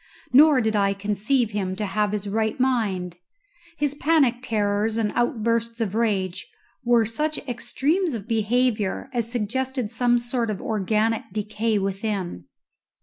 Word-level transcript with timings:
Nor 0.33 0.61
did 0.61 0.75
I 0.75 0.95
conceive 0.95 1.51
him 1.51 1.75
to 1.75 1.85
have 1.85 2.11
his 2.11 2.27
right 2.27 2.59
mind. 2.59 3.17
His 3.77 3.93
panic 3.93 4.37
terrors 4.41 4.97
and 4.97 5.11
outbursts 5.13 5.79
of 5.79 5.93
rage 5.93 6.49
were 6.83 7.05
such 7.05 7.37
extremes 7.47 8.15
of 8.15 8.27
behaviour 8.27 9.11
as 9.13 9.31
suggested 9.31 9.91
some 9.91 10.17
sort 10.17 10.49
of 10.49 10.59
organic 10.59 11.25
decay 11.31 11.77
within. 11.77 12.45